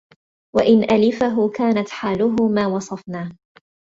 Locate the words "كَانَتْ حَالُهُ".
1.49-2.47